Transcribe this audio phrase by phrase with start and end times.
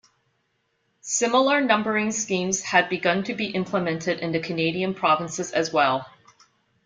[1.01, 6.07] Similar numbering schemes had begun to be implemented in the Canadian provinces as well.